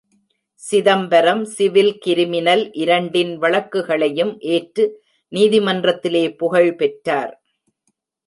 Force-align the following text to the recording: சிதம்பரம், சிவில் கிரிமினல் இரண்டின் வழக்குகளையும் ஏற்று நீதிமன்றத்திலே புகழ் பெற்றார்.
சிதம்பரம், 0.61 1.43
சிவில் 1.45 1.91
கிரிமினல் 1.97 2.63
இரண்டின் 2.73 3.33
வழக்குகளையும் 3.37 4.33
ஏற்று 4.53 4.85
நீதிமன்றத்திலே 5.31 6.23
புகழ் 6.35 6.73
பெற்றார். 6.75 7.33